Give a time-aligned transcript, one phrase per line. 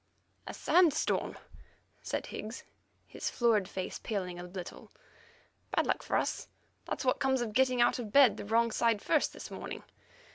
[0.47, 1.37] "A sand storm,"
[2.01, 2.63] said Higgs,
[3.05, 4.89] his florid face paling a little.
[5.75, 6.47] "Bad luck for us!
[6.85, 9.83] That's what comes of getting out of bed the wrong side first this morning.